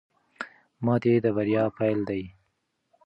ماتې 0.85 1.13
د 1.23 1.25
بریا 1.35 1.63
پیل 1.77 1.99
دی. 2.09 2.23